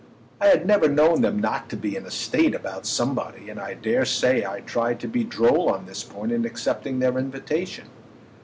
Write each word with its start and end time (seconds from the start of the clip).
I 0.39 0.47
had 0.47 0.65
never 0.65 0.87
known 0.87 1.21
them 1.21 1.37
not 1.37 1.79
be 1.79 1.95
in 1.95 2.07
a 2.07 2.09
"state" 2.09 2.55
about 2.55 2.87
somebody, 2.87 3.49
and 3.51 3.59
I 3.59 3.75
dare 3.75 4.03
say 4.03 4.43
I 4.43 4.61
tried 4.61 4.99
to 5.01 5.07
be 5.07 5.23
droll 5.23 5.69
on 5.69 5.85
this 5.85 6.03
point 6.03 6.31
in 6.31 6.43
accepting 6.43 6.97
their 6.97 7.19
invitation. 7.19 7.85